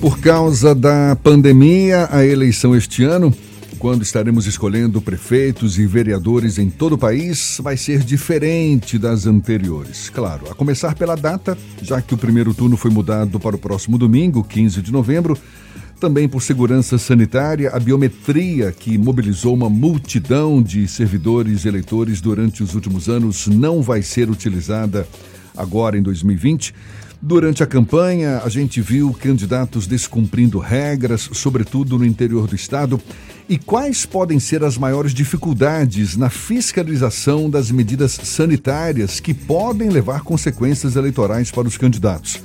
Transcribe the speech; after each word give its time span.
Por 0.00 0.18
causa 0.20 0.74
da 0.74 1.16
pandemia, 1.16 2.08
a 2.10 2.24
eleição 2.24 2.76
este 2.76 3.02
ano, 3.02 3.34
quando 3.78 4.02
estaremos 4.02 4.46
escolhendo 4.46 5.00
prefeitos 5.00 5.78
e 5.78 5.86
vereadores 5.86 6.58
em 6.58 6.68
todo 6.68 6.94
o 6.94 6.98
país, 6.98 7.58
vai 7.62 7.76
ser 7.78 8.00
diferente 8.00 8.98
das 8.98 9.26
anteriores. 9.26 10.10
Claro, 10.10 10.50
a 10.50 10.54
começar 10.54 10.94
pela 10.94 11.16
data, 11.16 11.56
já 11.82 12.00
que 12.02 12.14
o 12.14 12.18
primeiro 12.18 12.52
turno 12.52 12.76
foi 12.76 12.90
mudado 12.90 13.40
para 13.40 13.56
o 13.56 13.58
próximo 13.58 13.96
domingo, 13.96 14.44
15 14.44 14.82
de 14.82 14.92
novembro. 14.92 15.36
Também 15.98 16.28
por 16.28 16.42
segurança 16.42 16.98
sanitária, 16.98 17.70
a 17.70 17.80
biometria, 17.80 18.70
que 18.70 18.98
mobilizou 18.98 19.54
uma 19.54 19.70
multidão 19.70 20.62
de 20.62 20.86
servidores 20.86 21.64
e 21.64 21.68
eleitores 21.68 22.20
durante 22.20 22.62
os 22.62 22.74
últimos 22.74 23.08
anos, 23.08 23.46
não 23.46 23.80
vai 23.80 24.02
ser 24.02 24.28
utilizada 24.28 25.08
agora 25.56 25.96
em 25.96 26.02
2020. 26.02 26.74
Durante 27.20 27.62
a 27.62 27.66
campanha, 27.66 28.42
a 28.44 28.48
gente 28.48 28.80
viu 28.80 29.12
candidatos 29.12 29.86
descumprindo 29.86 30.58
regras, 30.58 31.28
sobretudo 31.32 31.98
no 31.98 32.04
interior 32.04 32.46
do 32.46 32.54
estado. 32.54 33.00
E 33.48 33.56
quais 33.56 34.04
podem 34.04 34.38
ser 34.38 34.62
as 34.62 34.76
maiores 34.76 35.14
dificuldades 35.14 36.16
na 36.16 36.28
fiscalização 36.28 37.48
das 37.48 37.70
medidas 37.70 38.12
sanitárias 38.12 39.18
que 39.18 39.32
podem 39.32 39.88
levar 39.88 40.22
consequências 40.22 40.94
eleitorais 40.96 41.50
para 41.50 41.66
os 41.66 41.76
candidatos? 41.76 42.42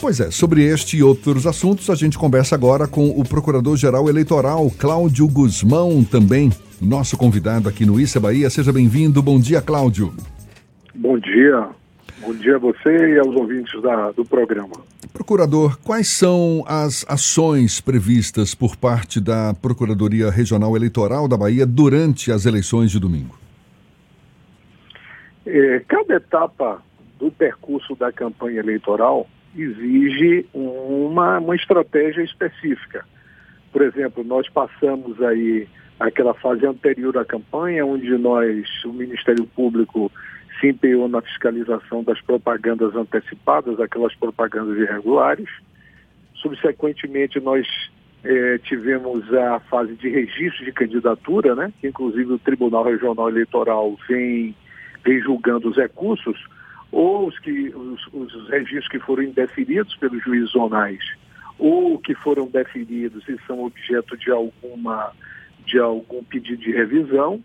Pois 0.00 0.20
é, 0.20 0.30
sobre 0.30 0.62
este 0.62 0.98
e 0.98 1.02
outros 1.02 1.44
assuntos, 1.44 1.90
a 1.90 1.94
gente 1.94 2.16
conversa 2.16 2.54
agora 2.54 2.86
com 2.86 3.08
o 3.08 3.24
Procurador-Geral 3.24 4.08
Eleitoral, 4.08 4.70
Cláudio 4.78 5.26
Guzmão, 5.26 6.04
também 6.04 6.52
nosso 6.80 7.16
convidado 7.16 7.68
aqui 7.68 7.84
no 7.84 7.98
Issa 7.98 8.20
Bahia. 8.20 8.48
Seja 8.48 8.72
bem-vindo. 8.72 9.20
Bom 9.20 9.40
dia, 9.40 9.60
Cláudio. 9.60 10.14
Bom 10.94 11.18
dia. 11.18 11.68
Bom 12.20 12.34
dia 12.34 12.56
a 12.56 12.58
você 12.58 13.14
e 13.14 13.18
aos 13.18 13.34
ouvintes 13.34 13.80
da, 13.80 14.10
do 14.10 14.24
programa. 14.24 14.74
Procurador, 15.12 15.78
quais 15.78 16.08
são 16.08 16.64
as 16.66 17.04
ações 17.08 17.80
previstas 17.80 18.54
por 18.54 18.76
parte 18.76 19.20
da 19.20 19.54
Procuradoria 19.54 20.30
Regional 20.30 20.76
Eleitoral 20.76 21.28
da 21.28 21.36
Bahia 21.36 21.64
durante 21.64 22.32
as 22.32 22.44
eleições 22.44 22.90
de 22.90 22.98
domingo? 22.98 23.38
É, 25.46 25.82
cada 25.86 26.16
etapa 26.16 26.82
do 27.18 27.30
percurso 27.30 27.94
da 27.94 28.12
campanha 28.12 28.60
eleitoral 28.60 29.26
exige 29.56 30.46
uma, 30.52 31.38
uma 31.38 31.56
estratégia 31.56 32.22
específica. 32.22 33.04
Por 33.72 33.82
exemplo, 33.82 34.24
nós 34.24 34.48
passamos 34.48 35.20
aí 35.22 35.68
aquela 35.98 36.34
fase 36.34 36.66
anterior 36.66 37.16
à 37.18 37.24
campanha, 37.24 37.84
onde 37.84 38.10
nós, 38.18 38.66
o 38.84 38.92
Ministério 38.92 39.46
Público, 39.46 40.10
se 40.60 40.68
empenhou 40.68 41.08
na 41.08 41.20
fiscalização 41.20 42.02
das 42.02 42.20
propagandas 42.20 42.94
antecipadas, 42.94 43.80
aquelas 43.80 44.14
propagandas 44.14 44.76
irregulares. 44.78 45.48
Subsequentemente, 46.34 47.40
nós 47.40 47.66
eh, 48.24 48.58
tivemos 48.64 49.32
a 49.32 49.60
fase 49.60 49.94
de 49.94 50.08
registro 50.08 50.64
de 50.64 50.72
candidatura, 50.72 51.54
né, 51.54 51.72
que 51.80 51.88
inclusive 51.88 52.32
o 52.32 52.38
Tribunal 52.38 52.84
Regional 52.84 53.28
Eleitoral 53.28 53.96
vem, 54.08 54.54
vem 55.04 55.20
julgando 55.20 55.68
os 55.68 55.76
recursos, 55.76 56.38
ou 56.90 57.28
os, 57.28 57.38
que, 57.38 57.68
os, 57.68 58.06
os 58.12 58.48
registros 58.48 58.88
que 58.88 58.98
foram 58.98 59.22
indeferidos 59.22 59.94
pelos 59.96 60.22
juízes 60.22 60.50
zonais, 60.50 61.00
ou 61.58 61.98
que 61.98 62.14
foram 62.14 62.46
definidos 62.46 63.28
e 63.28 63.38
são 63.46 63.64
objeto 63.64 64.16
de 64.16 64.30
alguma 64.30 65.12
de 65.66 65.78
algum 65.78 66.24
pedido 66.24 66.62
de 66.62 66.72
revisão, 66.72 67.42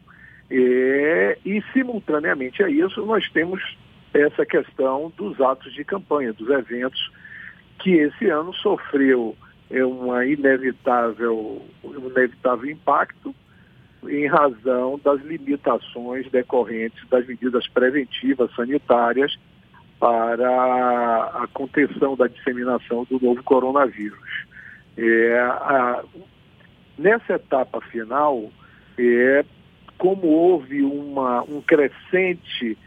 é, 0.50 1.38
e, 1.46 1.62
simultaneamente 1.74 2.64
a 2.64 2.70
isso, 2.70 3.06
nós 3.06 3.30
temos 3.32 3.62
essa 4.14 4.46
questão 4.46 5.12
dos 5.18 5.40
atos 5.42 5.74
de 5.74 5.84
campanha, 5.84 6.34
dos 6.34 6.50
eventos, 6.50 7.12
que 7.80 7.92
esse 7.92 8.30
ano 8.30 8.54
sofreu 8.54 9.36
é, 9.70 9.84
uma 9.84 10.26
inevitável, 10.26 11.62
um 11.84 12.10
inevitável 12.10 12.70
impacto 12.70 13.34
em 14.08 14.28
razão 14.28 15.00
das 15.04 15.22
limitações 15.22 16.30
decorrentes 16.30 17.08
das 17.10 17.26
medidas 17.26 17.68
preventivas 17.70 18.54
sanitárias 18.56 19.36
para 20.00 21.26
a 21.44 21.48
contenção 21.54 22.16
da 22.16 22.28
disseminação 22.28 23.06
do 23.10 23.20
novo 23.20 23.42
coronavírus. 23.44 24.46
É, 24.98 25.40
a, 25.40 26.04
nessa 26.98 27.34
etapa 27.34 27.80
final, 27.82 28.52
é, 28.98 29.46
como 29.98 30.28
houve 30.28 30.82
uma, 30.84 31.44
um 31.44 31.62
crescente 31.62 32.78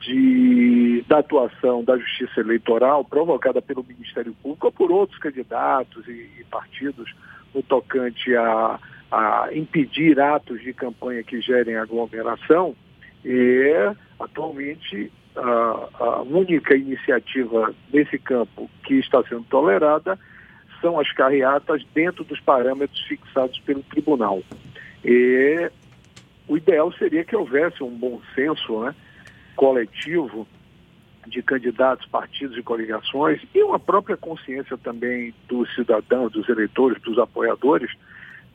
de, 0.00 1.04
da 1.06 1.18
atuação 1.18 1.84
da 1.84 1.96
Justiça 1.96 2.40
Eleitoral 2.40 3.04
provocada 3.04 3.60
pelo 3.60 3.84
Ministério 3.84 4.34
Público 4.42 4.66
ou 4.66 4.72
por 4.72 4.90
outros 4.90 5.18
candidatos 5.18 6.06
e, 6.08 6.30
e 6.40 6.44
partidos 6.50 7.14
no 7.54 7.62
tocante 7.62 8.34
a, 8.34 8.78
a, 9.10 9.48
impedir 9.52 10.18
atos 10.20 10.60
de 10.62 10.72
campanha 10.72 11.22
que 11.22 11.40
gerem 11.40 11.76
aglomeração, 11.76 12.74
é 13.24 13.94
atualmente 14.18 15.12
a, 15.36 15.88
a 15.98 16.22
única 16.22 16.74
iniciativa 16.74 17.74
nesse 17.92 18.18
campo 18.18 18.70
que 18.84 18.94
está 18.94 19.22
sendo 19.24 19.44
tolerada 19.44 20.18
são 20.80 20.98
as 20.98 21.12
carreatas 21.12 21.84
dentro 21.94 22.24
dos 22.24 22.40
parâmetros 22.40 23.00
fixados 23.02 23.58
pelo 23.60 23.82
tribunal. 23.82 24.42
E 25.04 25.70
o 26.50 26.56
ideal 26.56 26.92
seria 26.94 27.24
que 27.24 27.36
houvesse 27.36 27.80
um 27.80 27.96
bom 27.96 28.20
senso 28.34 28.80
né, 28.80 28.92
coletivo 29.54 30.48
de 31.28 31.40
candidatos, 31.44 32.04
partidos 32.06 32.58
e 32.58 32.62
coligações 32.62 33.40
e 33.54 33.62
uma 33.62 33.78
própria 33.78 34.16
consciência 34.16 34.76
também 34.76 35.32
dos 35.48 35.72
cidadãos, 35.76 36.32
dos 36.32 36.48
eleitores, 36.48 37.00
dos 37.02 37.20
apoiadores, 37.20 37.92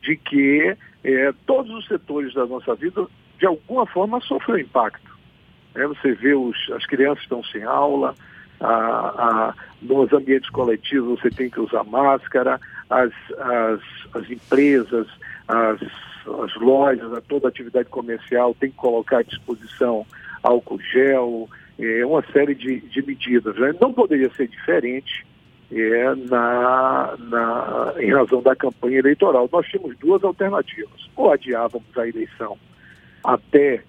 de 0.01 0.17
que 0.17 0.75
é, 1.05 1.33
todos 1.45 1.71
os 1.71 1.87
setores 1.87 2.33
da 2.33 2.45
nossa 2.45 2.75
vida, 2.75 3.07
de 3.39 3.45
alguma 3.45 3.85
forma, 3.85 4.19
sofrem 4.19 4.65
impacto. 4.65 5.17
É, 5.73 5.87
você 5.87 6.11
vê 6.11 6.33
os, 6.33 6.57
as 6.71 6.85
crianças 6.85 7.23
estão 7.23 7.41
sem 7.45 7.63
aula, 7.63 8.13
a, 8.59 8.67
a, 8.67 9.53
nos 9.81 10.11
ambientes 10.11 10.49
coletivos 10.49 11.21
você 11.21 11.29
tem 11.29 11.49
que 11.49 11.61
usar 11.61 11.85
máscara, 11.85 12.59
as, 12.89 13.13
as, 13.39 13.79
as 14.13 14.29
empresas, 14.29 15.07
as 15.47 15.79
as 16.27 16.55
lojas, 16.55 17.13
a 17.13 17.21
toda 17.21 17.47
a 17.47 17.49
atividade 17.49 17.89
comercial 17.89 18.55
tem 18.55 18.71
que 18.71 18.77
colocar 18.77 19.19
à 19.19 19.23
disposição 19.23 20.05
álcool 20.41 20.79
gel, 20.79 21.49
é, 21.79 22.05
uma 22.05 22.23
série 22.31 22.55
de, 22.55 22.79
de 22.81 23.01
medidas. 23.05 23.55
Né? 23.57 23.73
Não 23.79 23.93
poderia 23.93 24.31
ser 24.33 24.47
diferente 24.47 25.25
é, 25.71 26.15
na, 26.15 27.15
na, 27.19 27.93
em 27.99 28.11
razão 28.11 28.41
da 28.41 28.55
campanha 28.55 28.99
eleitoral. 28.99 29.49
Nós 29.51 29.67
tínhamos 29.67 29.97
duas 29.97 30.23
alternativas. 30.23 31.09
Ou 31.15 31.31
adiávamos 31.31 31.97
a 31.97 32.07
eleição 32.07 32.57
até 33.23 33.83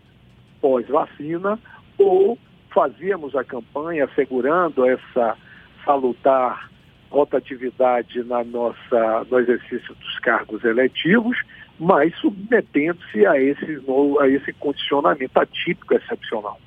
pós-vacina, 0.60 1.58
ou 1.98 2.38
fazíamos 2.70 3.36
a 3.36 3.44
campanha 3.44 4.04
assegurando 4.04 4.84
essa 4.86 5.36
salutar 5.84 6.70
rotatividade 7.10 8.22
na 8.24 8.42
nossa, 8.44 9.26
no 9.30 9.38
exercício 9.38 9.94
dos 9.94 10.18
cargos 10.20 10.64
eletivos 10.64 11.38
mas 11.78 12.14
submetendo-se 12.16 13.26
a 13.26 13.40
esse, 13.40 13.80
a 14.20 14.28
esse 14.28 14.52
condicionamento 14.54 15.38
atípico 15.38 15.94
excepcional. 15.94 16.58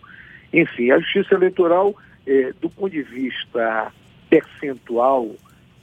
Enfim, 0.53 0.91
a 0.91 0.99
justiça 0.99 1.35
eleitoral, 1.35 1.95
eh, 2.27 2.53
do 2.61 2.69
ponto 2.69 2.91
de 2.91 3.01
vista 3.03 3.91
percentual, 4.29 5.35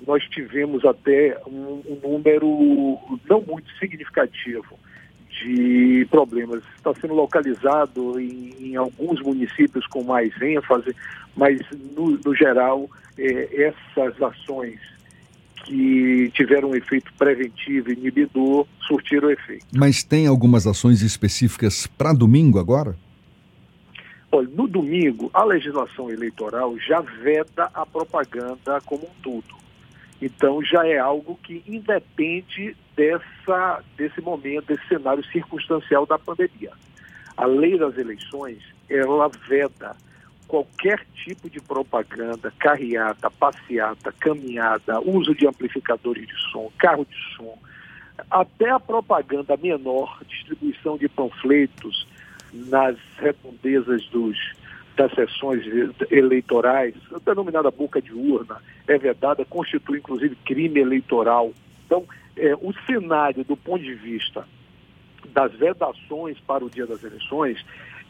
nós 0.06 0.22
tivemos 0.28 0.84
até 0.84 1.36
um, 1.46 1.82
um, 1.86 2.00
número 2.02 2.98
não 3.28 3.40
muito 3.40 3.70
significativo 3.78 4.78
de 5.42 6.06
problemas. 6.10 6.62
Está 6.76 6.94
sendo 6.94 7.14
localizado 7.14 8.18
em, 8.20 8.54
em 8.60 8.76
alguns 8.76 9.20
municípios 9.20 9.86
com 9.86 10.02
mais 10.02 10.32
ênfase, 10.40 10.94
mas, 11.36 11.60
no, 11.96 12.18
no 12.24 12.34
geral, 12.34 12.88
eh, 13.18 13.72
essas 13.72 14.20
ações 14.22 14.80
que 15.64 16.30
tiveram 16.32 16.70
um 16.70 16.76
efeito 16.76 17.12
preventivo, 17.18 17.90
inibidor, 17.90 18.66
surtiram 18.86 19.30
efeito. 19.30 19.66
Mas 19.74 20.02
tem 20.02 20.26
algumas 20.26 20.66
ações 20.66 21.02
específicas 21.02 21.86
para 21.86 22.12
domingo 22.12 22.58
agora? 22.58 22.96
Olha, 24.30 24.48
no 24.48 24.68
domingo, 24.68 25.30
a 25.34 25.44
legislação 25.44 26.10
eleitoral 26.10 26.78
já 26.78 27.00
veda 27.00 27.70
a 27.74 27.84
propaganda 27.84 28.80
como 28.84 29.04
um 29.04 29.22
todo. 29.22 29.56
Então 30.20 30.62
já 30.62 30.86
é 30.86 30.98
algo 30.98 31.38
que 31.42 31.62
independe 31.66 32.76
dessa, 32.96 33.84
desse 33.96 34.20
momento, 34.20 34.66
desse 34.66 34.86
cenário 34.88 35.24
circunstancial 35.26 36.06
da 36.06 36.18
pandemia. 36.18 36.72
A 37.36 37.44
lei 37.44 37.78
das 37.78 37.96
eleições, 37.98 38.58
ela 38.88 39.28
veda 39.48 39.94
qualquer 40.48 41.04
tipo 41.14 41.50
de 41.50 41.60
propaganda, 41.60 42.52
carreata, 42.58 43.30
passeata, 43.30 44.12
caminhada, 44.18 45.00
uso 45.00 45.34
de 45.34 45.46
amplificadores 45.46 46.26
de 46.26 46.50
som, 46.50 46.70
carro 46.78 47.04
de 47.04 47.36
som, 47.36 47.58
até 48.30 48.70
a 48.70 48.80
propaganda 48.80 49.56
menor, 49.56 50.20
distribuição 50.26 50.96
de 50.96 51.08
panfletos 51.08 52.06
nas 52.52 52.96
redondezas 53.18 54.06
dos, 54.06 54.38
das 54.96 55.12
sessões 55.12 55.62
eleitorais, 56.10 56.94
denominada 57.24 57.70
boca 57.70 58.00
de 58.00 58.12
urna, 58.12 58.56
é 58.86 58.96
vedada, 58.96 59.44
constitui 59.44 59.98
inclusive 59.98 60.36
crime 60.44 60.80
eleitoral. 60.80 61.52
Então, 61.86 62.04
é, 62.36 62.54
o 62.56 62.72
cenário 62.84 63.44
do 63.44 63.56
ponto 63.56 63.82
de 63.82 63.94
vista 63.94 64.46
das 65.32 65.52
vedações 65.54 66.38
para 66.40 66.64
o 66.64 66.70
dia 66.70 66.86
das 66.86 67.02
eleições, 67.02 67.64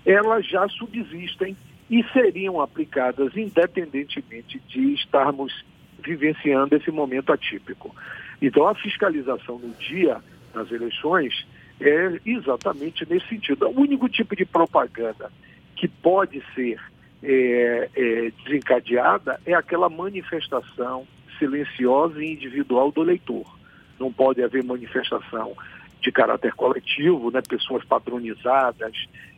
elas 0.05 0.47
já 0.47 0.69
subsistem 0.69 1.57
e 1.91 2.03
seriam 2.13 2.61
aplicadas 2.61 3.37
independentemente 3.37 4.61
de 4.69 4.95
estarmos 4.95 5.65
vivenciando 5.99 6.75
esse 6.75 6.91
momento 6.91 7.33
atípico. 7.33 7.95
Então, 8.41 8.67
a 8.67 8.75
fiscalização 8.75 9.59
no 9.59 9.73
dia 9.75 10.21
das 10.53 10.71
eleições 10.71 11.47
é 11.81 12.21
exatamente 12.25 13.09
nesse 13.09 13.29
sentido. 13.29 13.69
O 13.69 13.81
único 13.81 14.09
tipo 14.09 14.35
de 14.35 14.45
propaganda 14.45 15.31
que 15.75 15.87
pode 15.87 16.43
ser 16.55 16.81
é, 17.23 17.89
é, 17.95 18.33
desencadeada 18.45 19.41
é 19.45 19.55
aquela 19.55 19.89
manifestação 19.89 21.07
silenciosa 21.39 22.23
e 22.23 22.33
individual 22.33 22.91
do 22.91 23.03
eleitor. 23.03 23.56
Não 23.99 24.13
pode 24.13 24.43
haver 24.43 24.63
manifestação 24.65 25.57
de 26.01 26.13
caráter 26.13 26.53
coletivo, 26.55 27.31
né, 27.31 27.41
pessoas 27.47 27.85
padronizadas, 27.85 28.95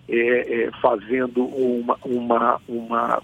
é, 0.08 0.64
é, 0.64 0.70
fazendo 0.82 1.44
uma, 1.44 1.98
uma, 2.04 2.60
uma, 2.68 3.22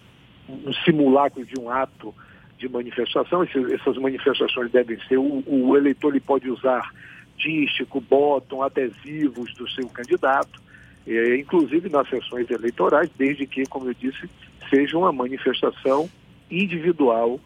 um 0.49 0.73
simulacro 0.85 1.45
de 1.45 1.59
um 1.59 1.71
ato 1.71 2.15
de 2.59 2.69
manifestação. 2.69 3.43
essas 3.43 3.97
manifestações 3.99 4.71
devem 4.71 4.99
ser, 5.09 5.19
o, 5.19 5.43
o 5.47 5.77
eleitor 5.77 6.11
ele 6.11 6.21
pode 6.21 6.49
usar 6.49 6.91
dístico, 7.37 8.01
botão, 8.01 8.63
adesivos 8.63 9.53
do 9.55 9.69
seu 9.71 9.89
candidato, 9.89 10.63
é, 11.07 11.37
inclusive 11.37 11.89
nas 11.89 12.09
sessões 12.09 12.51
eleitorais, 12.51 13.11
desde 13.17 13.47
que, 13.47 13.67
como 13.67 13.89
eu 13.89 13.95
disse, 13.95 14.29
seja 14.71 14.97
uma 14.97 15.13
manifestação 15.13 16.09
individual 16.51 17.41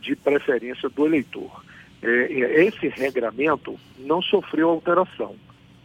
de 0.00 0.16
preferência 0.16 0.88
do 0.88 1.06
eleitor. 1.06 1.62
É, 2.04 2.32
é, 2.32 2.64
esse 2.64 2.88
regramento 2.88 3.78
não 3.98 4.20
sofreu 4.22 4.68
alteração. 4.68 5.34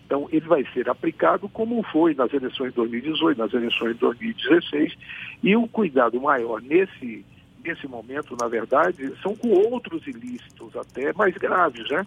Então, 0.06 0.28
ele 0.32 0.48
vai 0.48 0.66
ser 0.74 0.90
aplicado 0.90 1.48
como 1.50 1.84
foi 1.84 2.16
nas 2.16 2.34
eleições 2.34 2.70
de 2.70 2.76
2018, 2.78 3.38
nas 3.38 3.54
eleições 3.54 3.94
de 3.94 4.00
2016, 4.00 4.98
e 5.44 5.56
o 5.56 5.68
cuidado 5.68 6.20
maior 6.20 6.62
nesse, 6.62 7.24
nesse 7.64 7.88
momento, 7.88 8.36
na 8.40 8.48
verdade, 8.48 9.14
são 9.22 9.36
com 9.36 9.50
outros 9.50 10.06
ilícitos 10.08 10.76
até 10.76 11.14
mais 11.14 11.36
graves, 11.36 11.88
né? 11.90 12.04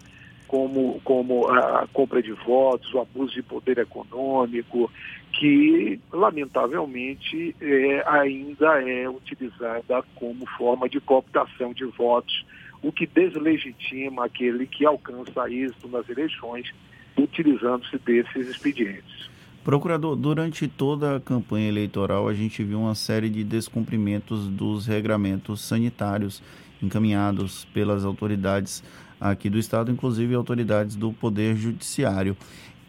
como, 0.53 1.01
como 1.03 1.47
a 1.47 1.87
compra 1.91 2.21
de 2.21 2.31
votos, 2.31 2.93
o 2.93 2.99
abuso 2.99 3.33
de 3.33 3.41
poder 3.41 3.79
econômico, 3.79 4.91
que, 5.31 5.99
lamentavelmente, 6.11 7.55
é, 7.59 8.03
ainda 8.05 8.79
é 8.87 9.09
utilizada 9.09 10.03
como 10.13 10.45
forma 10.45 10.87
de 10.87 10.99
cooptação 10.99 11.73
de 11.73 11.85
votos, 11.85 12.45
o 12.83 12.91
que 12.91 13.07
deslegitima 13.07 14.25
aquele 14.25 14.67
que 14.67 14.85
alcança 14.85 15.49
êxito 15.49 15.87
nas 15.87 16.07
eleições, 16.09 16.71
utilizando-se 17.17 17.97
desses 17.99 18.49
expedientes. 18.49 19.31
Procurador, 19.63 20.17
durante 20.17 20.67
toda 20.67 21.15
a 21.15 21.19
campanha 21.21 21.69
eleitoral, 21.69 22.27
a 22.27 22.33
gente 22.33 22.61
viu 22.61 22.81
uma 22.81 22.95
série 22.95 23.29
de 23.29 23.45
descumprimentos 23.45 24.49
dos 24.49 24.85
regramentos 24.85 25.61
sanitários 25.61 26.43
encaminhados 26.81 27.63
pelas 27.73 28.03
autoridades 28.03 28.83
aqui 29.21 29.49
do 29.49 29.57
Estado, 29.57 29.89
inclusive 29.89 30.35
autoridades 30.35 30.97
do 30.97 31.13
Poder 31.13 31.55
Judiciário. 31.55 32.35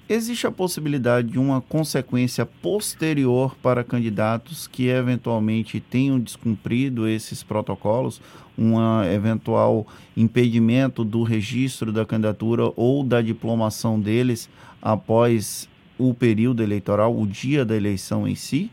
Existe 0.09 0.47
a 0.47 0.51
possibilidade 0.51 1.29
de 1.29 1.39
uma 1.39 1.61
consequência 1.61 2.45
posterior 2.45 3.57
para 3.63 3.85
candidatos 3.85 4.67
que 4.67 4.89
eventualmente 4.89 5.81
tenham 5.81 6.19
descumprido 6.19 7.09
esses 7.09 7.43
protocolos, 7.43 8.21
um 8.57 9.03
eventual 9.05 9.87
impedimento 10.17 11.05
do 11.05 11.23
registro 11.23 11.93
da 11.93 12.07
candidatura 12.07 12.73
ou 12.77 13.03
da 13.03 13.21
diplomação 13.21 14.01
deles 14.01 14.49
após 14.81 15.69
o 15.99 16.13
período 16.15 16.63
eleitoral, 16.63 17.17
o 17.17 17.27
dia 17.27 17.65
da 17.65 17.77
eleição 17.77 18.27
em 18.27 18.35
si? 18.35 18.71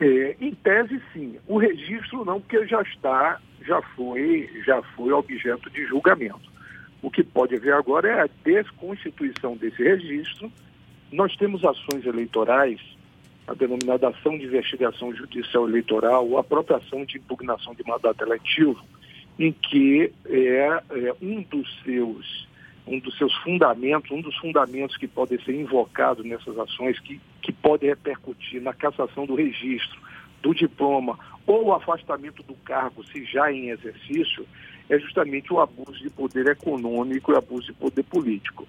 É, 0.00 0.36
em 0.40 0.54
tese, 0.54 1.00
sim. 1.12 1.36
O 1.46 1.58
registro 1.58 2.24
não, 2.24 2.40
porque 2.40 2.66
já 2.66 2.80
está, 2.82 3.38
já 3.66 3.82
foi, 3.94 4.48
já 4.64 4.80
foi 4.96 5.12
objeto 5.12 5.68
de 5.70 5.86
julgamento. 5.86 6.50
O 7.02 7.10
que 7.10 7.22
pode 7.22 7.54
haver 7.54 7.74
agora 7.74 8.08
é 8.08 8.20
a 8.22 8.28
desconstituição 8.44 9.56
desse 9.56 9.82
registro. 9.82 10.50
Nós 11.12 11.36
temos 11.36 11.64
ações 11.64 12.04
eleitorais, 12.06 12.80
a 13.50 13.54
denominada 13.54 14.08
ação 14.08 14.38
de 14.38 14.44
investigação 14.44 15.12
judicial 15.12 15.68
eleitoral, 15.68 16.24
ou 16.28 16.38
a 16.38 16.44
própria 16.44 16.76
ação 16.76 17.04
de 17.04 17.18
impugnação 17.18 17.74
de 17.74 17.84
mandato 17.84 18.22
eletivo, 18.22 18.80
em 19.36 19.50
que 19.50 20.12
é, 20.26 20.80
é 20.92 21.14
um 21.20 21.42
dos 21.42 21.68
seus 21.82 22.48
um 22.86 22.98
dos 22.98 23.16
seus 23.18 23.32
fundamentos, 23.42 24.10
um 24.10 24.20
dos 24.20 24.36
fundamentos 24.38 24.96
que 24.96 25.06
podem 25.06 25.38
ser 25.44 25.54
invocados 25.54 26.24
nessas 26.24 26.58
ações, 26.58 26.98
que, 26.98 27.20
que 27.40 27.52
pode 27.52 27.86
repercutir 27.86 28.60
na 28.60 28.72
cassação 28.72 29.26
do 29.26 29.34
registro, 29.34 30.00
do 30.42 30.54
diploma 30.54 31.18
ou 31.46 31.72
afastamento 31.72 32.42
do 32.42 32.54
cargo, 32.54 33.04
se 33.04 33.24
já 33.24 33.52
em 33.52 33.70
exercício, 33.70 34.46
é 34.88 34.98
justamente 34.98 35.52
o 35.52 35.60
abuso 35.60 35.98
de 35.98 36.10
poder 36.10 36.46
econômico 36.46 37.32
e 37.32 37.36
abuso 37.36 37.66
de 37.66 37.72
poder 37.74 38.02
político. 38.04 38.66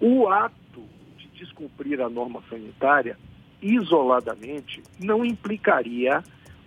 O 0.00 0.28
ato 0.28 0.82
de 1.18 1.28
descumprir 1.38 2.00
a 2.00 2.08
norma 2.08 2.42
sanitária, 2.48 3.16
isoladamente, 3.62 4.82
não 4.98 5.24
implicaria 5.24 6.22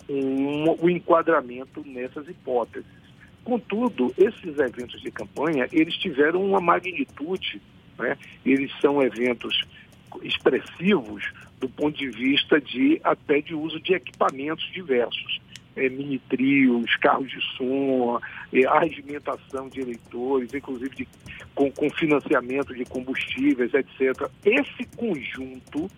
um, 0.09 0.71
o 0.81 0.89
enquadramento 0.89 1.83
nessas 1.85 2.27
hipóteses. 2.27 2.85
Contudo, 3.43 4.13
esses 4.17 4.57
eventos 4.57 5.01
de 5.01 5.11
campanha, 5.11 5.67
eles 5.71 5.95
tiveram 5.95 6.43
uma 6.43 6.59
magnitude, 6.59 7.61
né? 7.97 8.17
eles 8.45 8.71
são 8.79 9.01
eventos 9.01 9.63
expressivos 10.23 11.31
do 11.59 11.69
ponto 11.69 11.97
de 11.97 12.09
vista 12.09 12.59
de 12.59 12.99
até 13.03 13.41
de 13.41 13.53
uso 13.53 13.79
de 13.79 13.93
equipamentos 13.93 14.65
diversos 14.71 15.39
é, 15.75 15.89
mini 15.89 16.19
trios, 16.29 16.95
carros 16.97 17.29
de 17.29 17.41
som, 17.57 18.19
é, 18.53 18.65
arregimentação 18.65 19.67
de 19.69 19.81
eleitores, 19.81 20.53
inclusive 20.53 20.95
de, 20.95 21.07
com, 21.53 21.69
com 21.71 21.89
financiamento 21.89 22.73
de 22.73 22.85
combustíveis, 22.85 23.73
etc. 23.73 24.29
Esse 24.43 24.85
conjunto, 24.95 25.89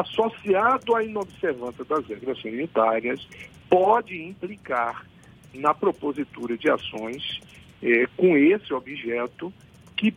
associado 0.00 0.94
à 0.94 1.02
inobservância 1.02 1.84
das 1.84 2.06
regras 2.06 2.40
sanitárias, 2.40 3.26
pode 3.68 4.20
implicar 4.22 5.06
na 5.54 5.74
propositura 5.74 6.56
de 6.56 6.70
ações 6.70 7.40
é, 7.82 8.06
com 8.16 8.36
esse 8.36 8.72
objeto, 8.72 9.52
que, 9.96 10.14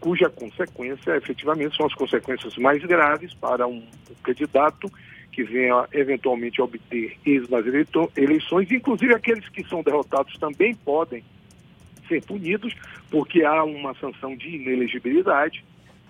cuja 0.00 0.28
consequência, 0.28 1.16
efetivamente, 1.16 1.76
são 1.76 1.86
as 1.86 1.94
consequências 1.94 2.56
mais 2.56 2.82
graves 2.84 3.32
para 3.34 3.66
um, 3.66 3.82
candidato 4.22 4.90
que 5.32 5.42
venha 5.42 5.88
eventualmente 5.92 6.62
obter 6.62 7.16
êxito 7.26 7.50
nas 7.50 7.66
eleições, 8.16 8.70
inclusive 8.70 9.14
aqueles 9.14 9.48
que 9.48 9.64
são 9.64 9.82
derrotados 9.82 10.36
também 10.38 10.74
podem 10.74 11.24
ser 12.08 12.22
punidos, 12.24 12.74
porque 13.10 13.42
há 13.42 13.64
uma 13.64 13.94
sanção 13.94 14.36
de 14.36 14.48
inelegibilidade 14.48 15.64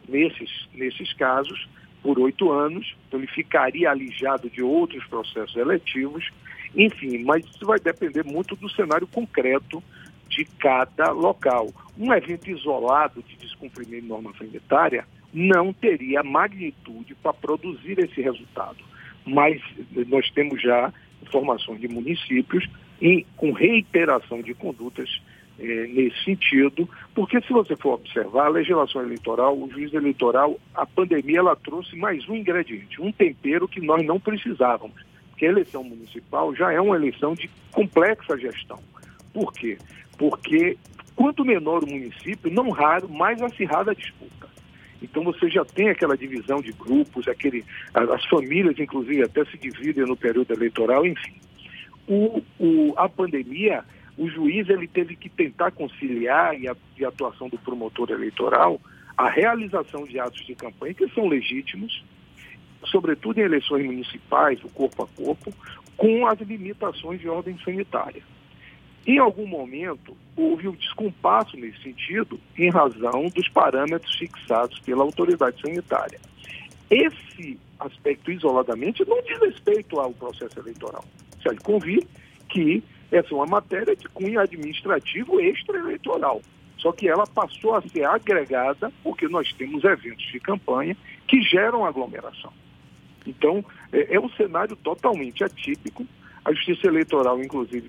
nesses, 0.09 0.69
nesses 0.75 1.13
casos 1.15 1.67
por 2.05 2.21
oito 2.21 2.53
anos, 2.53 2.95
então 3.09 3.19
ele 3.19 3.27
ficaria 3.27 3.91
alijado 3.91 4.49
de 4.49 4.63
outros 4.63 5.05
processos 5.07 5.57
eletivos, 5.57 6.31
enfim, 6.77 7.25
mas 7.25 7.45
isso 7.47 7.67
vai 7.67 7.81
depender 7.81 8.23
muito 8.25 8.55
do 8.55 8.69
cenário 8.69 9.07
concreto 9.07 9.83
de 10.29 10.45
cada 10.45 11.11
local. 11.11 11.69
Um 11.99 12.13
evento 12.13 12.49
isolado 12.49 13.25
de 13.27 13.37
descumprimento 13.37 14.03
de 14.03 14.09
norma 14.09 14.33
sanitária 14.39 15.05
não 15.33 15.73
teria 15.73 16.23
magnitude 16.23 17.15
para 17.17 17.33
produzir 17.33 17.99
esse 17.99 18.21
resultado 18.21 18.85
mas 19.25 19.61
nós 20.09 20.31
temos 20.31 20.61
já 20.61 20.93
informações 21.23 21.81
de 21.81 21.89
municípios 21.89 22.69
em, 23.01 23.25
com 23.37 23.53
reiteração 23.53 24.43
de 24.43 24.55
condutas 24.55 25.21
eh, 25.59 25.87
nesse 25.89 26.25
sentido, 26.25 26.89
porque 27.15 27.41
se 27.41 27.53
você 27.53 27.77
for 27.77 27.95
observar 27.95 28.47
a 28.47 28.51
legislação 28.51 29.03
eleitoral, 29.03 29.57
o 29.57 29.71
juiz 29.71 29.93
eleitoral, 29.93 30.59
a 30.75 30.85
pandemia 30.85 31.39
ela 31.39 31.57
trouxe 31.57 31.97
mais 31.97 32.29
um 32.29 32.35
ingrediente, 32.35 33.01
um 33.01 33.13
tempero 33.13 33.69
que 33.69 33.81
nós 33.81 34.05
não 34.05 34.19
precisávamos, 34.19 35.01
porque 35.31 35.47
a 35.47 35.51
eleição 35.51 35.85
municipal 35.85 36.55
já 36.55 36.73
é 36.73 36.81
uma 36.81 36.97
eleição 36.97 37.35
de 37.35 37.49
complexa 37.73 38.37
gestão. 38.39 38.81
Por 39.33 39.53
quê? 39.53 39.79
Porque 40.17 40.77
quanto 41.15 41.45
menor 41.45 41.85
o 41.85 41.91
município, 41.91 42.51
não 42.51 42.71
raro, 42.71 43.09
mais 43.09 43.41
acirrada 43.41 43.93
a 43.93 43.95
disputa. 43.95 44.49
Então 45.03 45.23
você 45.23 45.49
já 45.51 45.65
tem 45.65 45.91
aquela 45.91 46.17
divisão 46.17 46.61
de 46.63 46.73
grupos, 46.73 47.29
aquele, 47.29 47.65
as 47.93 48.25
famílias, 48.27 48.79
inclusive, 48.79 49.23
até 49.23 49.45
se 49.45 49.59
dividem 49.59 50.07
no 50.07 50.17
período 50.17 50.53
eleitoral, 50.53 51.07
enfim. 51.07 51.35
O, 52.09 52.43
o, 52.59 52.95
a 52.97 53.09
pandemia, 53.09 53.85
o 54.17 54.29
juiz 54.29 54.69
ele 54.69 54.87
teve 54.87 55.17
que 55.17 55.29
tentar 55.29 55.73
conciliar 55.73 56.59
e 56.59 56.69
a, 56.69 56.77
e 56.97 57.05
atuação 57.05 57.49
do 57.49 57.59
promotor 57.59 58.11
eleitoral 58.11 58.81
a 59.17 59.29
realização 59.29 60.05
de 60.05 60.19
atos 60.19 60.45
de 60.45 60.55
campanha 60.55 60.95
que 60.95 61.09
são 61.11 61.29
legítimos, 61.29 62.05
sobretudo 62.85 63.39
em 63.39 63.45
eleições 63.45 63.85
municipais, 63.85 64.63
o 64.65 64.69
corpo 64.69 65.05
a 65.05 65.07
corpo, 65.07 65.53
com 65.97 66.27
as 66.27 66.41
limitações 66.41 67.21
de 67.21 67.29
ordem 67.29 67.57
sanitária. 67.65 68.23
Em 69.07 69.19
algum 69.19 69.47
momento, 69.47 70.17
houve 70.37 70.67
um 70.67 70.73
descompasso 70.73 71.57
nesse 71.57 71.83
sentido, 71.83 72.41
em 72.59 72.71
razão 72.71 73.29
dos 73.35 73.49
parâmetros 73.49 74.17
fixados 74.17 74.79
pela 74.81 75.05
autoridade 75.05 75.61
sanitária. 75.61 76.19
Esse 76.91 77.59
aspecto 77.79 78.33
isoladamente 78.33 79.05
não 79.07 79.21
diz 79.23 79.39
respeito 79.41 80.01
ao 80.01 80.13
processo 80.13 80.59
eleitoral. 80.59 81.05
Se 81.43 81.49
lhe 81.49 81.59
convir 81.59 82.07
que 82.49 82.83
essa 83.11 83.29
é 83.31 83.35
uma 83.35 83.47
matéria 83.47 83.95
de 83.95 84.09
cunho 84.09 84.41
administrativo 84.41 85.41
extra-eleitoral. 85.41 86.41
Só 86.79 86.93
que 86.93 87.09
ela 87.09 87.27
passou 87.27 87.75
a 87.75 87.83
ser 87.83 88.05
agregada 88.05 88.93
porque 89.03 89.27
nós 89.27 89.53
temos 89.55 89.85
eventos 89.85 90.25
de 90.31 90.39
campanha 90.39 90.97
que 91.27 91.41
geram 91.43 91.85
aglomeração. 91.85 92.53
Então, 93.27 93.65
é, 93.93 94.17
é 94.17 94.21
um 94.21 94.29
cenário 94.31 94.77
totalmente 94.77 95.43
atípico. 95.43 96.07
A 96.45 96.53
Justiça 96.53 96.87
Eleitoral, 96.89 97.43
inclusive, 97.43 97.89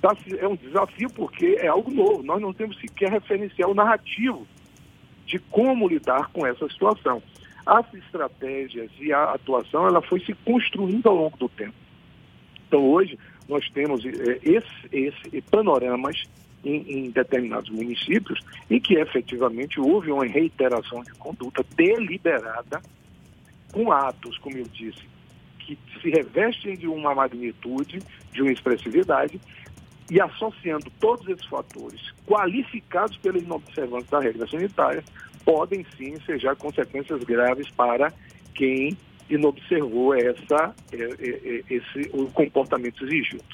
tá, 0.00 0.16
é 0.38 0.46
um 0.46 0.54
desafio 0.54 1.10
porque 1.10 1.58
é 1.60 1.66
algo 1.66 1.90
novo. 1.90 2.22
Nós 2.22 2.40
não 2.40 2.52
temos 2.52 2.78
sequer 2.78 3.10
referencial 3.10 3.74
narrativo 3.74 4.46
de 5.26 5.38
como 5.38 5.88
lidar 5.88 6.28
com 6.28 6.46
essa 6.46 6.68
situação. 6.68 7.22
As 7.66 7.92
estratégias 7.92 8.90
e 9.00 9.12
a 9.12 9.32
atuação, 9.32 9.86
ela 9.86 10.00
foi 10.00 10.20
se 10.20 10.32
construindo 10.32 11.06
ao 11.08 11.16
longo 11.16 11.36
do 11.36 11.48
tempo. 11.48 11.74
Então, 12.66 12.88
hoje, 12.88 13.18
nós 13.48 13.68
temos 13.70 14.04
é, 14.04 14.38
esse, 14.42 14.88
esse 14.92 15.40
panoramas 15.50 16.24
em, 16.64 17.06
em, 17.06 17.10
determinados 17.10 17.70
municípios 17.70 18.40
em 18.70 18.80
que 18.80 18.94
efetivamente 18.94 19.80
houve 19.80 20.10
uma 20.10 20.26
reiteração 20.26 21.02
de 21.02 21.12
conduta 21.12 21.64
deliberada 21.76 22.82
com 23.72 23.92
atos, 23.92 24.36
como 24.38 24.56
eu 24.56 24.66
disse, 24.72 25.02
que 25.58 25.78
se 26.00 26.10
revestem 26.10 26.76
de 26.76 26.86
uma 26.86 27.14
magnitude, 27.14 28.00
de 28.32 28.42
uma 28.42 28.52
expressividade, 28.52 29.40
e 30.10 30.20
associando 30.20 30.90
todos 30.98 31.28
esses 31.28 31.44
fatores 31.46 32.00
qualificados 32.26 33.16
pela 33.18 33.38
inobservância 33.38 34.08
da 34.10 34.20
regra 34.20 34.46
sanitária, 34.46 35.04
podem 35.44 35.84
sim 35.96 36.18
ser 36.20 36.40
consequências 36.56 37.22
graves 37.24 37.70
para 37.70 38.12
quem 38.54 38.96
inobservou 39.30 40.14
essa, 40.14 40.74
é, 40.92 40.96
é, 40.96 41.04
é, 41.20 41.62
esse 41.70 42.10
o 42.12 42.26
comportamento 42.26 43.04
exigido. 43.04 43.44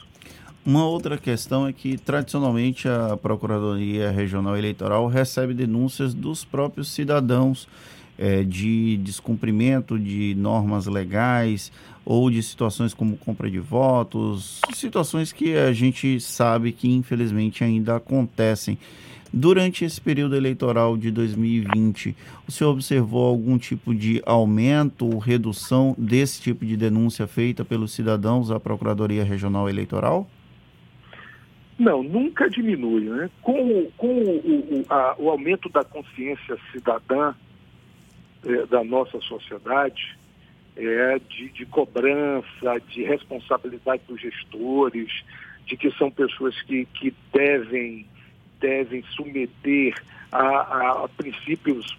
Uma 0.64 0.86
outra 0.86 1.18
questão 1.18 1.66
é 1.66 1.72
que, 1.72 1.98
tradicionalmente, 1.98 2.88
a 2.88 3.18
Procuradoria 3.18 4.10
Regional 4.10 4.56
Eleitoral 4.56 5.06
recebe 5.08 5.52
denúncias 5.52 6.14
dos 6.14 6.42
próprios 6.42 6.88
cidadãos 6.88 7.68
é, 8.16 8.42
de 8.42 8.96
descumprimento 8.98 9.98
de 9.98 10.34
normas 10.36 10.86
legais 10.86 11.70
ou 12.04 12.30
de 12.30 12.42
situações 12.42 12.94
como 12.94 13.16
compra 13.16 13.50
de 13.50 13.58
votos, 13.58 14.60
situações 14.72 15.32
que 15.32 15.54
a 15.54 15.72
gente 15.72 16.20
sabe 16.20 16.72
que, 16.72 16.88
infelizmente, 16.88 17.64
ainda 17.64 17.96
acontecem. 17.96 18.78
Durante 19.36 19.84
esse 19.84 20.00
período 20.00 20.36
eleitoral 20.36 20.96
de 20.96 21.10
2020, 21.10 22.14
o 22.46 22.52
senhor 22.52 22.70
observou 22.70 23.26
algum 23.26 23.58
tipo 23.58 23.92
de 23.92 24.22
aumento 24.24 25.04
ou 25.04 25.18
redução 25.18 25.92
desse 25.98 26.40
tipo 26.40 26.64
de 26.64 26.76
denúncia 26.76 27.26
feita 27.26 27.64
pelos 27.64 27.90
cidadãos 27.92 28.52
à 28.52 28.60
Procuradoria 28.60 29.24
Regional 29.24 29.68
Eleitoral? 29.68 30.30
Não, 31.76 32.00
nunca 32.00 32.48
diminui. 32.48 33.06
Né? 33.06 33.28
Com, 33.42 33.90
com 33.96 34.06
o, 34.06 34.38
o, 34.38 34.84
a, 34.88 35.16
o 35.18 35.28
aumento 35.28 35.68
da 35.68 35.82
consciência 35.82 36.56
cidadã 36.70 37.34
é, 38.44 38.66
da 38.66 38.84
nossa 38.84 39.20
sociedade, 39.20 40.16
é, 40.76 41.18
de, 41.28 41.48
de, 41.48 41.66
cobrança, 41.66 42.80
de 42.88 43.02
responsabilidade 43.02 44.04
dos 44.06 44.20
gestores, 44.20 45.10
de 45.66 45.76
que 45.76 45.90
são 45.98 46.08
pessoas 46.08 46.54
que, 46.62 46.84
que 46.84 47.12
devem 47.32 48.06
devem 48.64 49.04
submeter 49.14 49.94
a, 50.32 51.04
a 51.04 51.08
princípios 51.08 51.98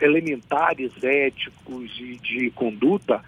elementares 0.00 0.92
éticos 1.02 1.90
e 2.00 2.16
de 2.16 2.50
conduta, 2.52 3.22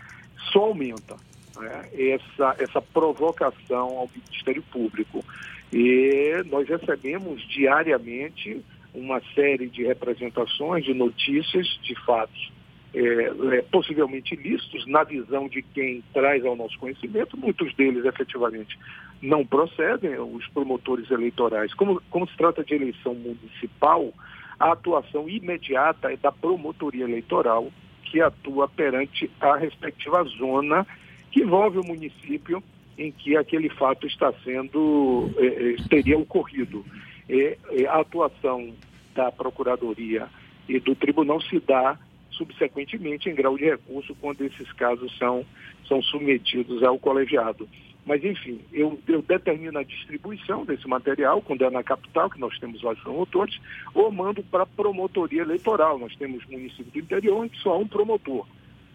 só 0.50 0.61
aumenta 0.61 1.16
né, 1.59 1.88
essa, 1.92 2.57
essa 2.59 2.80
provocação 2.80 3.99
ao 3.99 4.11
Ministério 4.14 4.62
Público. 4.73 5.23
E 5.71 6.42
nós 6.47 6.66
recebemos 6.66 7.47
diariamente 7.49 8.64
uma 8.95 9.21
série 9.35 9.68
de 9.68 9.85
representações, 9.85 10.83
de 10.85 10.95
notícias, 10.95 11.66
de 11.83 11.95
fatos 12.07 12.50
é, 12.95 13.00
é, 13.00 13.62
possivelmente 13.71 14.35
ilícitos, 14.35 14.87
na 14.87 15.04
visão 15.04 15.47
de 15.47 15.61
quem 15.61 16.02
traz 16.14 16.42
ao 16.45 16.57
nosso 16.57 16.78
conhecimento, 16.78 17.37
muitos 17.37 17.75
deles 17.75 18.02
efetivamente 18.07 18.78
não 19.20 19.44
procedem, 19.44 20.18
os 20.18 20.46
promotores 20.48 21.10
eleitorais. 21.10 21.75
Como, 21.75 22.00
como 22.10 22.28
se 22.28 22.37
trata 22.37 22.62
de 22.62 22.75
eleição 22.75 23.14
municipal, 23.14 24.12
a 24.58 24.72
atuação 24.72 25.28
imediata 25.28 26.12
é 26.12 26.16
da 26.16 26.32
promotoria 26.32 27.04
eleitoral, 27.04 27.70
que 28.04 28.20
atua 28.20 28.68
perante 28.68 29.30
a 29.40 29.56
respectiva 29.56 30.25
zona 30.25 30.87
que 31.30 31.42
envolve 31.42 31.78
o 31.78 31.84
município 31.84 32.62
em 32.96 33.12
que 33.12 33.37
aquele 33.37 33.68
fato 33.68 34.06
está 34.06 34.32
sendo, 34.44 35.30
eh, 35.37 35.75
eh 35.76 35.82
teria 35.88 36.18
ocorrido. 36.18 36.84
E, 37.28 37.56
e 37.72 37.87
a 37.87 38.00
atuação 38.00 38.72
da 39.14 39.30
Procuradoria 39.30 40.26
e 40.68 40.80
do 40.80 40.94
Tribunal 40.94 41.40
se 41.42 41.60
dá 41.60 41.98
subsequentemente 42.30 43.28
em 43.28 43.34
grau 43.34 43.56
de 43.56 43.64
recurso 43.64 44.16
quando 44.20 44.42
esses 44.42 44.72
casos 44.72 45.16
são, 45.18 45.44
são 45.87 46.02
submetidos 46.02 46.82
ao 46.82 46.98
colegiado. 46.98 47.68
Mas, 48.08 48.24
enfim, 48.24 48.58
eu, 48.72 48.98
eu 49.06 49.20
determino 49.20 49.78
a 49.78 49.82
distribuição 49.82 50.64
desse 50.64 50.88
material, 50.88 51.42
quando 51.42 51.62
é 51.62 51.68
na 51.68 51.82
capital, 51.82 52.30
que 52.30 52.40
nós 52.40 52.58
temos 52.58 52.80
vários 52.80 53.02
promotores, 53.02 53.60
ou 53.92 54.10
mando 54.10 54.42
para 54.44 54.62
a 54.62 54.66
promotoria 54.66 55.42
eleitoral. 55.42 55.98
Nós 55.98 56.16
temos 56.16 56.42
município 56.46 56.90
do 56.90 56.98
interior 56.98 57.46
que 57.50 57.58
só 57.58 57.74
há 57.74 57.76
um 57.76 57.86
promotor. 57.86 58.46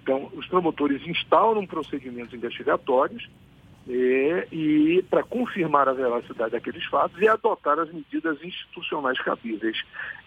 Então, 0.01 0.31
os 0.33 0.47
promotores 0.47 1.05
instauram 1.05 1.63
procedimentos 1.67 2.33
investigatórios 2.33 3.29
e, 3.87 4.47
e 4.51 5.05
para 5.07 5.21
confirmar 5.21 5.87
a 5.87 5.93
veracidade 5.93 6.53
daqueles 6.53 6.83
fatos 6.85 7.21
e 7.21 7.27
adotar 7.27 7.77
as 7.77 7.93
medidas 7.93 8.43
institucionais 8.43 9.19
cabíveis. 9.19 9.77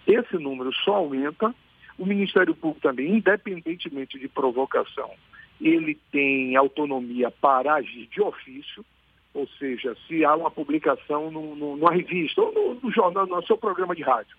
Esse 0.06 0.38
número 0.38 0.72
só 0.72 0.94
aumenta. 0.94 1.52
O 1.98 2.06
Ministério 2.06 2.54
Público 2.54 2.82
também, 2.82 3.16
independentemente 3.16 4.16
de 4.16 4.28
provocação, 4.28 5.10
ele 5.60 5.98
tem 6.10 6.56
autonomia 6.56 7.30
para 7.30 7.74
agir 7.74 8.06
de 8.06 8.20
ofício, 8.20 8.84
ou 9.32 9.46
seja, 9.58 9.96
se 10.06 10.24
há 10.24 10.34
uma 10.34 10.50
publicação 10.50 11.30
no, 11.30 11.54
no, 11.54 11.76
numa 11.76 11.92
revista 11.92 12.40
ou 12.40 12.52
no, 12.52 12.80
no, 12.80 12.90
jornal, 12.90 13.26
no 13.26 13.44
seu 13.46 13.56
programa 13.56 13.94
de 13.94 14.02
rádio 14.02 14.36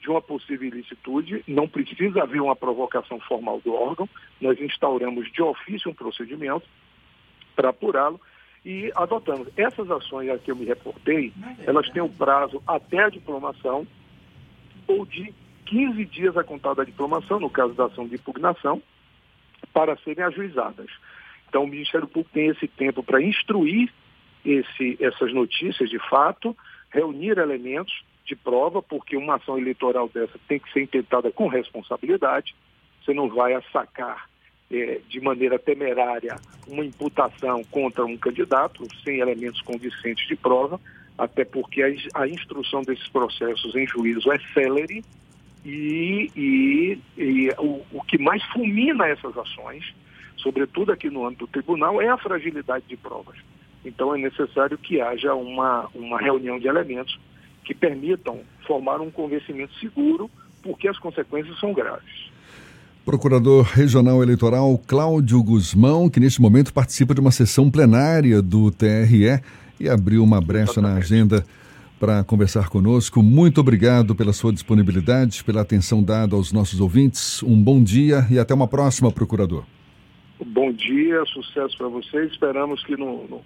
de 0.00 0.08
uma 0.08 0.22
possível 0.22 0.68
ilicitude, 0.68 1.42
não 1.46 1.66
precisa 1.66 2.22
haver 2.22 2.40
uma 2.40 2.54
provocação 2.54 3.18
formal 3.20 3.60
do 3.64 3.74
órgão, 3.74 4.08
nós 4.40 4.60
instauramos 4.60 5.30
de 5.32 5.42
ofício 5.42 5.90
um 5.90 5.94
procedimento 5.94 6.66
para 7.56 7.70
apurá-lo 7.70 8.20
e 8.64 8.92
adotamos. 8.94 9.48
Essas 9.56 9.90
ações 9.90 10.30
a 10.30 10.38
que 10.38 10.52
eu 10.52 10.56
me 10.56 10.64
reportei, 10.64 11.32
elas 11.66 11.90
têm 11.90 12.02
o 12.02 12.08
prazo 12.08 12.62
até 12.66 13.04
a 13.04 13.08
diplomação 13.08 13.86
ou 14.86 15.04
de 15.04 15.34
15 15.66 16.04
dias 16.06 16.36
a 16.36 16.44
contar 16.44 16.74
da 16.74 16.84
diplomação, 16.84 17.40
no 17.40 17.50
caso 17.50 17.74
da 17.74 17.86
ação 17.86 18.06
de 18.06 18.14
impugnação, 18.14 18.80
para 19.72 19.96
serem 19.98 20.24
ajuizadas. 20.24 20.90
Então, 21.48 21.64
o 21.64 21.68
Ministério 21.68 22.06
Público 22.06 22.30
tem 22.34 22.48
esse 22.48 22.68
tempo 22.68 23.02
para 23.02 23.22
instruir 23.22 23.90
esse, 24.44 24.96
essas 25.00 25.32
notícias 25.32 25.88
de 25.88 25.98
fato, 26.08 26.56
reunir 26.90 27.38
elementos 27.38 28.04
de 28.24 28.36
prova, 28.36 28.82
porque 28.82 29.16
uma 29.16 29.36
ação 29.36 29.58
eleitoral 29.58 30.08
dessa 30.08 30.38
tem 30.46 30.58
que 30.58 30.70
ser 30.72 30.82
intentada 30.82 31.30
com 31.32 31.48
responsabilidade. 31.48 32.54
Você 33.02 33.14
não 33.14 33.28
vai 33.28 33.54
assacar 33.54 34.28
é, 34.70 35.00
de 35.08 35.20
maneira 35.20 35.58
temerária 35.58 36.36
uma 36.66 36.84
imputação 36.84 37.64
contra 37.64 38.04
um 38.04 38.18
candidato 38.18 38.86
sem 39.02 39.20
elementos 39.20 39.62
convincentes 39.62 40.28
de 40.28 40.36
prova, 40.36 40.78
até 41.16 41.44
porque 41.44 41.82
a, 41.82 42.20
a 42.22 42.28
instrução 42.28 42.82
desses 42.82 43.08
processos 43.08 43.74
em 43.74 43.86
juízo 43.86 44.30
é 44.30 44.38
célere 44.52 45.02
e, 45.68 46.30
e, 46.34 46.98
e 47.18 47.50
o, 47.58 47.82
o 47.92 48.02
que 48.02 48.16
mais 48.16 48.42
fulmina 48.44 49.06
essas 49.06 49.36
ações, 49.36 49.84
sobretudo 50.38 50.92
aqui 50.92 51.10
no 51.10 51.26
âmbito 51.26 51.46
do 51.46 51.52
tribunal, 51.52 52.00
é 52.00 52.08
a 52.08 52.16
fragilidade 52.16 52.86
de 52.88 52.96
provas. 52.96 53.36
Então 53.84 54.14
é 54.14 54.18
necessário 54.18 54.78
que 54.78 54.98
haja 54.98 55.34
uma, 55.34 55.86
uma 55.94 56.18
reunião 56.18 56.58
de 56.58 56.66
elementos 56.66 57.18
que 57.64 57.74
permitam 57.74 58.40
formar 58.66 59.00
um 59.02 59.10
convencimento 59.10 59.74
seguro, 59.78 60.30
porque 60.62 60.88
as 60.88 60.98
consequências 60.98 61.58
são 61.60 61.74
graves. 61.74 62.30
Procurador 63.04 63.64
Regional 63.64 64.22
Eleitoral 64.22 64.78
Cláudio 64.86 65.42
Guzmão, 65.42 66.08
que 66.08 66.18
neste 66.18 66.40
momento 66.40 66.72
participa 66.72 67.14
de 67.14 67.20
uma 67.20 67.30
sessão 67.30 67.70
plenária 67.70 68.40
do 68.40 68.70
TRE 68.70 69.42
e 69.78 69.88
abriu 69.88 70.24
uma 70.24 70.40
brecha 70.40 70.72
Exatamente. 70.72 70.94
na 70.94 70.98
agenda 70.98 71.44
para 71.98 72.22
conversar 72.24 72.68
conosco. 72.68 73.22
Muito 73.22 73.60
obrigado 73.60 74.14
pela 74.14 74.32
sua 74.32 74.52
disponibilidade, 74.52 75.42
pela 75.44 75.62
atenção 75.62 76.02
dada 76.02 76.36
aos 76.36 76.52
nossos 76.52 76.80
ouvintes. 76.80 77.42
Um 77.42 77.60
bom 77.60 77.82
dia 77.82 78.26
e 78.30 78.38
até 78.38 78.54
uma 78.54 78.68
próxima, 78.68 79.10
procurador. 79.10 79.64
bom 80.46 80.72
dia, 80.72 81.24
sucesso 81.26 81.76
para 81.76 81.88
vocês. 81.88 82.30
Esperamos 82.32 82.84
que 82.84 82.96
no, 82.96 83.26
no, 83.28 83.40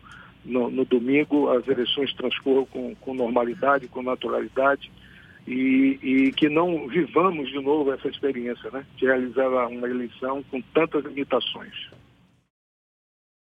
no, 0.45 0.71
no, 0.71 0.85
domingo 0.85 1.51
as 1.51 1.67
eleições 1.67 2.13
transcorram 2.15 2.67
com, 2.67 2.95
com 2.97 3.15
normalidade, 3.15 3.89
com 3.89 4.03
naturalidade 4.03 4.91
e, 5.47 5.99
e, 6.03 6.33
que 6.33 6.49
não 6.49 6.87
vivamos 6.89 7.49
de 7.51 7.61
novo 7.61 7.93
essa 7.93 8.09
experiência, 8.09 8.71
né? 8.71 8.85
De 8.97 9.07
realizar 9.07 9.49
uma 9.69 9.89
eleição 9.89 10.45
com 10.51 10.61
tantas 10.75 11.05
limitações. 11.05 11.91